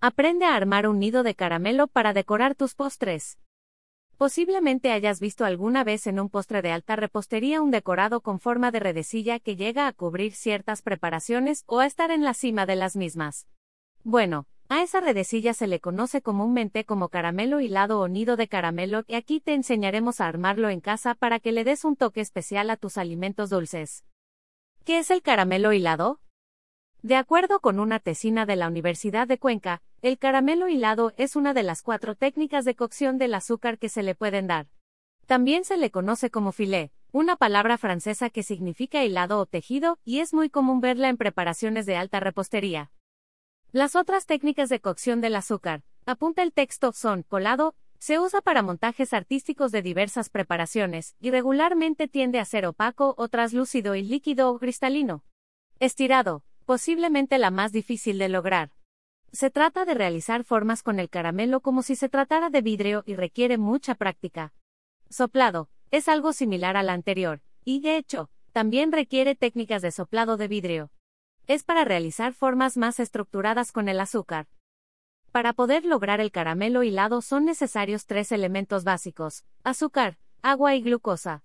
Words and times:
Aprende 0.00 0.44
a 0.44 0.54
armar 0.54 0.86
un 0.86 1.00
nido 1.00 1.24
de 1.24 1.34
caramelo 1.34 1.88
para 1.88 2.12
decorar 2.12 2.54
tus 2.54 2.76
postres. 2.76 3.36
Posiblemente 4.16 4.92
hayas 4.92 5.18
visto 5.18 5.44
alguna 5.44 5.82
vez 5.82 6.06
en 6.06 6.20
un 6.20 6.28
postre 6.28 6.62
de 6.62 6.70
alta 6.70 6.94
repostería 6.94 7.60
un 7.60 7.72
decorado 7.72 8.20
con 8.20 8.38
forma 8.38 8.70
de 8.70 8.78
redecilla 8.78 9.40
que 9.40 9.56
llega 9.56 9.88
a 9.88 9.92
cubrir 9.92 10.34
ciertas 10.34 10.82
preparaciones 10.82 11.64
o 11.66 11.80
a 11.80 11.86
estar 11.86 12.12
en 12.12 12.22
la 12.22 12.34
cima 12.34 12.64
de 12.64 12.76
las 12.76 12.94
mismas. 12.94 13.48
Bueno, 14.04 14.46
a 14.68 14.82
esa 14.82 15.00
redecilla 15.00 15.52
se 15.52 15.66
le 15.66 15.80
conoce 15.80 16.22
comúnmente 16.22 16.84
como 16.84 17.08
caramelo 17.08 17.60
hilado 17.60 17.98
o 18.00 18.06
nido 18.06 18.36
de 18.36 18.46
caramelo 18.46 19.02
y 19.08 19.14
aquí 19.14 19.40
te 19.40 19.54
enseñaremos 19.54 20.20
a 20.20 20.28
armarlo 20.28 20.68
en 20.68 20.80
casa 20.80 21.16
para 21.16 21.40
que 21.40 21.50
le 21.50 21.64
des 21.64 21.84
un 21.84 21.96
toque 21.96 22.20
especial 22.20 22.70
a 22.70 22.76
tus 22.76 22.98
alimentos 22.98 23.50
dulces. 23.50 24.04
¿Qué 24.84 24.98
es 24.98 25.10
el 25.10 25.22
caramelo 25.22 25.72
hilado? 25.72 26.20
De 27.02 27.14
acuerdo 27.14 27.60
con 27.60 27.78
una 27.78 28.00
tesina 28.00 28.44
de 28.44 28.56
la 28.56 28.66
Universidad 28.66 29.28
de 29.28 29.38
Cuenca, 29.38 29.82
el 30.02 30.18
caramelo 30.18 30.68
hilado 30.68 31.12
es 31.16 31.36
una 31.36 31.54
de 31.54 31.62
las 31.62 31.82
cuatro 31.82 32.16
técnicas 32.16 32.64
de 32.64 32.74
cocción 32.74 33.18
del 33.18 33.34
azúcar 33.34 33.78
que 33.78 33.88
se 33.88 34.02
le 34.02 34.16
pueden 34.16 34.48
dar. 34.48 34.66
También 35.26 35.64
se 35.64 35.76
le 35.76 35.92
conoce 35.92 36.28
como 36.30 36.50
filé, 36.50 36.90
una 37.12 37.36
palabra 37.36 37.78
francesa 37.78 38.30
que 38.30 38.42
significa 38.42 39.04
hilado 39.04 39.38
o 39.38 39.46
tejido, 39.46 40.00
y 40.04 40.18
es 40.18 40.34
muy 40.34 40.50
común 40.50 40.80
verla 40.80 41.08
en 41.08 41.16
preparaciones 41.16 41.86
de 41.86 41.96
alta 41.96 42.18
repostería. 42.18 42.90
Las 43.70 43.94
otras 43.94 44.26
técnicas 44.26 44.68
de 44.68 44.80
cocción 44.80 45.20
del 45.20 45.36
azúcar, 45.36 45.84
apunta 46.04 46.42
el 46.42 46.52
texto, 46.52 46.92
son 46.92 47.22
colado, 47.22 47.76
se 48.00 48.18
usa 48.18 48.40
para 48.40 48.62
montajes 48.62 49.12
artísticos 49.12 49.70
de 49.70 49.82
diversas 49.82 50.30
preparaciones, 50.30 51.14
y 51.20 51.30
regularmente 51.30 52.08
tiende 52.08 52.40
a 52.40 52.44
ser 52.44 52.66
opaco 52.66 53.14
o 53.18 53.28
traslúcido 53.28 53.94
y 53.94 54.02
líquido 54.02 54.50
o 54.50 54.58
cristalino. 54.58 55.22
Estirado, 55.80 56.42
posiblemente 56.68 57.38
la 57.38 57.50
más 57.50 57.72
difícil 57.72 58.18
de 58.18 58.28
lograr. 58.28 58.72
Se 59.32 59.48
trata 59.48 59.86
de 59.86 59.94
realizar 59.94 60.44
formas 60.44 60.82
con 60.82 60.98
el 60.98 61.08
caramelo 61.08 61.62
como 61.62 61.80
si 61.80 61.96
se 61.96 62.10
tratara 62.10 62.50
de 62.50 62.60
vidrio 62.60 63.04
y 63.06 63.14
requiere 63.14 63.56
mucha 63.56 63.94
práctica. 63.94 64.52
Soplado, 65.08 65.70
es 65.90 66.10
algo 66.10 66.34
similar 66.34 66.76
al 66.76 66.90
anterior, 66.90 67.40
y 67.64 67.80
de 67.80 67.96
hecho, 67.96 68.28
también 68.52 68.92
requiere 68.92 69.34
técnicas 69.34 69.80
de 69.80 69.92
soplado 69.92 70.36
de 70.36 70.46
vidrio. 70.46 70.90
Es 71.46 71.64
para 71.64 71.86
realizar 71.86 72.34
formas 72.34 72.76
más 72.76 73.00
estructuradas 73.00 73.72
con 73.72 73.88
el 73.88 73.98
azúcar. 73.98 74.46
Para 75.32 75.54
poder 75.54 75.86
lograr 75.86 76.20
el 76.20 76.30
caramelo 76.30 76.82
hilado 76.82 77.22
son 77.22 77.46
necesarios 77.46 78.04
tres 78.04 78.30
elementos 78.30 78.84
básicos, 78.84 79.46
azúcar, 79.64 80.18
agua 80.42 80.74
y 80.74 80.82
glucosa. 80.82 81.44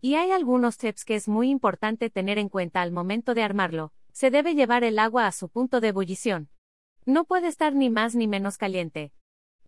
Y 0.00 0.14
hay 0.14 0.30
algunos 0.30 0.78
tips 0.78 1.04
que 1.04 1.16
es 1.16 1.26
muy 1.26 1.50
importante 1.50 2.08
tener 2.08 2.38
en 2.38 2.48
cuenta 2.48 2.82
al 2.82 2.92
momento 2.92 3.34
de 3.34 3.42
armarlo, 3.42 3.92
se 4.12 4.30
debe 4.30 4.54
llevar 4.54 4.84
el 4.84 4.98
agua 4.98 5.26
a 5.26 5.32
su 5.32 5.48
punto 5.48 5.80
de 5.80 5.88
ebullición. 5.88 6.48
No 7.06 7.24
puede 7.24 7.48
estar 7.48 7.74
ni 7.74 7.90
más 7.90 8.14
ni 8.14 8.28
menos 8.28 8.58
caliente. 8.58 9.12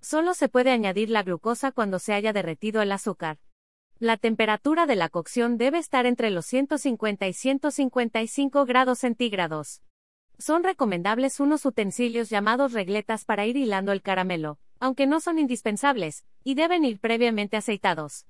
Solo 0.00 0.34
se 0.34 0.48
puede 0.48 0.70
añadir 0.70 1.10
la 1.10 1.22
glucosa 1.22 1.72
cuando 1.72 1.98
se 1.98 2.12
haya 2.12 2.32
derretido 2.32 2.82
el 2.82 2.92
azúcar. 2.92 3.38
La 3.98 4.16
temperatura 4.16 4.86
de 4.86 4.96
la 4.96 5.08
cocción 5.08 5.58
debe 5.58 5.78
estar 5.78 6.06
entre 6.06 6.30
los 6.30 6.46
150 6.46 7.28
y 7.28 7.32
155 7.32 8.66
grados 8.66 8.98
centígrados. 8.98 9.80
Son 10.38 10.64
recomendables 10.64 11.38
unos 11.38 11.64
utensilios 11.64 12.28
llamados 12.28 12.72
regletas 12.72 13.24
para 13.24 13.46
ir 13.46 13.56
hilando 13.56 13.92
el 13.92 14.02
caramelo, 14.02 14.58
aunque 14.80 15.06
no 15.06 15.20
son 15.20 15.38
indispensables, 15.38 16.24
y 16.42 16.54
deben 16.54 16.84
ir 16.84 16.98
previamente 16.98 17.56
aceitados. 17.56 18.26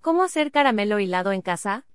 ¿Cómo 0.00 0.22
hacer 0.22 0.52
caramelo 0.52 1.00
hilado 1.00 1.32
en 1.32 1.42
casa? 1.42 1.86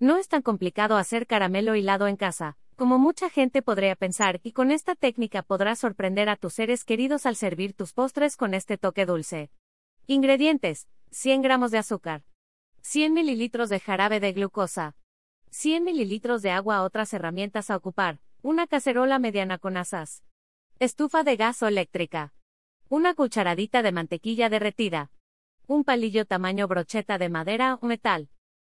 No 0.00 0.16
es 0.16 0.28
tan 0.28 0.42
complicado 0.42 0.96
hacer 0.96 1.26
caramelo 1.26 1.76
hilado 1.76 2.08
en 2.08 2.16
casa, 2.16 2.56
como 2.76 2.98
mucha 2.98 3.30
gente 3.30 3.62
podría 3.62 3.94
pensar, 3.94 4.40
y 4.42 4.52
con 4.52 4.72
esta 4.72 4.96
técnica 4.96 5.42
podrás 5.42 5.78
sorprender 5.78 6.28
a 6.28 6.36
tus 6.36 6.54
seres 6.54 6.84
queridos 6.84 7.26
al 7.26 7.36
servir 7.36 7.74
tus 7.74 7.92
postres 7.92 8.36
con 8.36 8.54
este 8.54 8.76
toque 8.76 9.06
dulce. 9.06 9.50
Ingredientes: 10.06 10.88
100 11.12 11.42
gramos 11.42 11.70
de 11.70 11.78
azúcar, 11.78 12.24
100 12.82 13.14
mililitros 13.14 13.68
de 13.68 13.78
jarabe 13.78 14.18
de 14.18 14.32
glucosa, 14.32 14.96
100 15.50 15.84
mililitros 15.84 16.42
de 16.42 16.50
agua. 16.50 16.82
Otras 16.82 17.14
herramientas 17.14 17.70
a 17.70 17.76
ocupar: 17.76 18.18
una 18.42 18.66
cacerola 18.66 19.20
mediana 19.20 19.58
con 19.58 19.76
asas, 19.76 20.24
estufa 20.80 21.22
de 21.22 21.36
gas 21.36 21.62
o 21.62 21.68
eléctrica, 21.68 22.34
una 22.88 23.14
cucharadita 23.14 23.82
de 23.82 23.92
mantequilla 23.92 24.48
derretida, 24.48 25.12
un 25.68 25.84
palillo 25.84 26.26
tamaño 26.26 26.66
brocheta 26.66 27.16
de 27.16 27.28
madera 27.28 27.78
o 27.80 27.86
metal. 27.86 28.28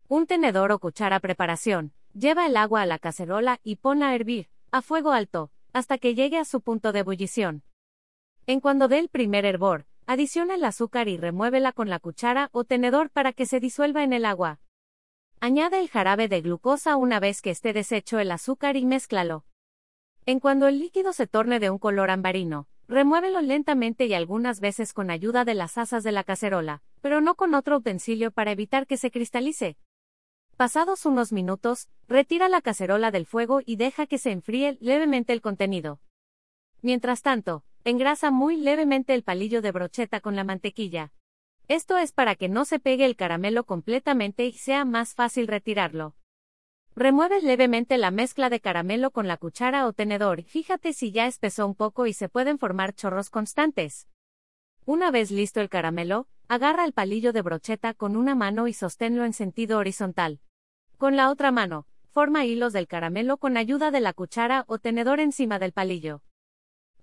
Un 0.10 0.26
tenedor 0.26 0.72
o 0.72 0.80
cuchara 0.80 1.20
preparación. 1.20 1.92
Lleva 2.14 2.46
el 2.46 2.56
agua 2.56 2.82
a 2.82 2.86
la 2.86 2.98
cacerola 2.98 3.60
y 3.62 3.76
ponla 3.76 4.08
a 4.08 4.16
hervir, 4.16 4.48
a 4.72 4.82
fuego 4.82 5.12
alto, 5.12 5.52
hasta 5.74 5.98
que 5.98 6.16
llegue 6.16 6.38
a 6.38 6.46
su 6.46 6.62
punto 6.62 6.94
de 6.94 7.00
ebullición. 7.00 7.64
En 8.46 8.62
cuando 8.62 8.88
dé 8.88 9.00
el 9.00 9.10
primer 9.10 9.44
hervor, 9.44 9.86
adiciona 10.06 10.56
el 10.56 10.64
azúcar 10.64 11.10
y 11.10 11.18
remuévela 11.18 11.74
con 11.74 11.90
la 11.90 12.00
cuchara 12.00 12.48
o 12.54 12.64
tenedor 12.64 13.10
para 13.10 13.34
que 13.34 13.46
se 13.46 13.60
disuelva 13.60 14.06
en 14.06 14.14
el 14.14 14.24
agua. 14.24 14.62
Añade 15.42 15.78
el 15.78 15.90
jarabe 15.90 16.30
de 16.30 16.40
glucosa 16.40 16.96
una 16.96 17.20
vez 17.20 17.42
que 17.42 17.50
esté 17.50 17.74
deshecho 17.74 18.18
el 18.18 18.32
azúcar 18.32 18.78
y 18.78 18.86
mézclalo. 18.86 19.44
En 20.26 20.40
cuando 20.40 20.70
el 20.70 20.80
líquido 20.80 21.12
se 21.12 21.28
torne 21.28 21.60
de 21.60 21.70
un 21.70 21.80
color 21.80 22.12
ambarino, 22.12 22.70
remuévelo 22.88 23.42
lentamente 23.42 24.06
y 24.06 24.14
algunas 24.14 24.62
veces 24.62 24.94
con 24.94 25.12
ayuda 25.12 25.44
de 25.44 25.54
las 25.54 25.78
asas 25.78 26.06
de 26.06 26.14
la 26.14 26.24
cacerola, 26.24 26.82
pero 27.02 27.20
no 27.20 27.36
con 27.36 27.54
otro 27.54 27.76
utensilio 27.76 28.32
para 28.32 28.52
evitar 28.52 28.88
que 28.88 28.96
se 28.96 29.12
cristalice. 29.12 29.76
Pasados 30.58 31.06
unos 31.06 31.32
minutos, 31.32 31.88
retira 32.08 32.50
la 32.50 32.62
cacerola 32.62 33.12
del 33.12 33.28
fuego 33.28 33.62
y 33.64 33.76
deja 33.76 34.08
que 34.08 34.18
se 34.18 34.32
enfríe 34.32 34.76
levemente 34.82 35.32
el 35.32 35.40
contenido. 35.40 36.00
Mientras 36.82 37.22
tanto, 37.22 37.64
engrasa 37.84 38.32
muy 38.32 38.58
levemente 38.58 39.14
el 39.14 39.22
palillo 39.22 39.62
de 39.62 39.72
brocheta 39.72 40.20
con 40.20 40.36
la 40.36 40.44
mantequilla. 40.44 41.14
Esto 41.68 42.00
es 42.00 42.12
para 42.12 42.34
que 42.34 42.50
no 42.50 42.66
se 42.66 42.80
pegue 42.80 43.06
el 43.06 43.16
caramelo 43.16 43.66
completamente 43.66 44.48
y 44.48 44.54
sea 44.54 44.84
más 44.84 45.14
fácil 45.14 45.46
retirarlo. 45.46 46.16
Remueve 46.96 47.40
levemente 47.44 48.00
la 48.00 48.10
mezcla 48.10 48.50
de 48.50 48.60
caramelo 48.60 49.12
con 49.12 49.28
la 49.28 49.38
cuchara 49.38 49.86
o 49.86 49.94
tenedor 49.94 50.42
fíjate 50.42 50.94
si 50.94 51.12
ya 51.12 51.28
espesó 51.28 51.68
un 51.68 51.76
poco 51.76 52.08
y 52.08 52.14
se 52.14 52.30
pueden 52.30 52.58
formar 52.58 52.96
chorros 52.96 53.30
constantes. 53.30 54.08
Una 54.86 55.12
vez 55.12 55.30
listo 55.30 55.62
el 55.62 55.70
caramelo, 55.70 56.28
agarra 56.48 56.84
el 56.84 56.94
palillo 56.94 57.32
de 57.32 57.44
brocheta 57.44 57.94
con 57.94 58.18
una 58.18 58.34
mano 58.34 58.68
y 58.68 58.74
sosténlo 58.74 59.24
en 59.24 59.34
sentido 59.34 59.78
horizontal. 59.78 60.40
Con 60.98 61.16
la 61.16 61.30
otra 61.30 61.52
mano, 61.52 61.86
forma 62.10 62.46
hilos 62.46 62.74
del 62.74 62.88
caramelo 62.88 63.38
con 63.38 63.56
ayuda 63.56 63.92
de 63.92 64.00
la 64.00 64.14
cuchara 64.14 64.66
o 64.68 64.80
tenedor 64.80 65.20
encima 65.20 65.60
del 65.60 65.72
palillo. 65.72 66.24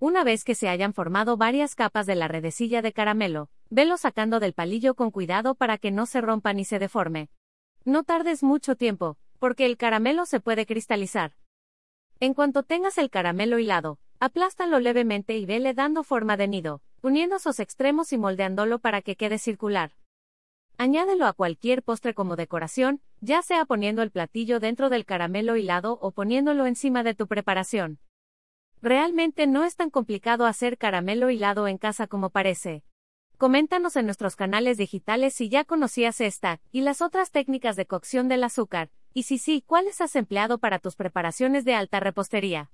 Una 0.00 0.24
vez 0.24 0.42
que 0.42 0.56
se 0.56 0.68
hayan 0.68 0.92
formado 0.92 1.36
varias 1.36 1.76
capas 1.76 2.04
de 2.04 2.16
la 2.16 2.26
redecilla 2.26 2.82
de 2.82 2.92
caramelo, 2.92 3.50
velo 3.70 3.96
sacando 3.96 4.40
del 4.40 4.52
palillo 4.52 4.96
con 4.96 5.12
cuidado 5.12 5.54
para 5.54 5.78
que 5.78 5.92
no 5.92 6.06
se 6.06 6.20
rompa 6.20 6.52
ni 6.52 6.64
se 6.64 6.80
deforme. 6.80 7.28
No 7.84 8.02
tardes 8.02 8.42
mucho 8.42 8.74
tiempo, 8.74 9.16
porque 9.38 9.64
el 9.64 9.76
caramelo 9.76 10.26
se 10.26 10.40
puede 10.40 10.66
cristalizar. 10.66 11.34
En 12.18 12.34
cuanto 12.34 12.64
tengas 12.64 12.98
el 12.98 13.10
caramelo 13.10 13.60
hilado, 13.60 14.00
aplástalo 14.18 14.80
levemente 14.80 15.38
y 15.38 15.46
vele 15.46 15.72
dando 15.72 16.02
forma 16.02 16.36
de 16.36 16.48
nido, 16.48 16.82
uniendo 17.00 17.38
sus 17.38 17.60
extremos 17.60 18.12
y 18.12 18.18
moldeándolo 18.18 18.80
para 18.80 19.02
que 19.02 19.14
quede 19.14 19.38
circular. 19.38 19.92
Añádelo 20.76 21.26
a 21.26 21.32
cualquier 21.32 21.82
postre 21.82 22.14
como 22.14 22.34
decoración, 22.34 23.00
ya 23.20 23.42
sea 23.42 23.64
poniendo 23.64 24.02
el 24.02 24.10
platillo 24.10 24.58
dentro 24.58 24.90
del 24.90 25.04
caramelo 25.04 25.56
hilado 25.56 25.98
o 26.00 26.10
poniéndolo 26.10 26.66
encima 26.66 27.04
de 27.04 27.14
tu 27.14 27.28
preparación. 27.28 28.00
Realmente 28.82 29.46
no 29.46 29.64
es 29.64 29.76
tan 29.76 29.90
complicado 29.90 30.46
hacer 30.46 30.76
caramelo 30.76 31.30
hilado 31.30 31.68
en 31.68 31.78
casa 31.78 32.06
como 32.06 32.30
parece. 32.30 32.84
Coméntanos 33.38 33.96
en 33.96 34.06
nuestros 34.06 34.36
canales 34.36 34.76
digitales 34.76 35.34
si 35.34 35.48
ya 35.48 35.64
conocías 35.64 36.20
esta 36.20 36.60
y 36.72 36.82
las 36.82 37.02
otras 37.02 37.30
técnicas 37.30 37.76
de 37.76 37.86
cocción 37.86 38.28
del 38.28 38.44
azúcar, 38.44 38.90
y 39.12 39.22
si 39.22 39.38
sí, 39.38 39.62
cuáles 39.66 40.00
has 40.00 40.16
empleado 40.16 40.58
para 40.58 40.80
tus 40.80 40.96
preparaciones 40.96 41.64
de 41.64 41.74
alta 41.74 42.00
repostería. 42.00 42.70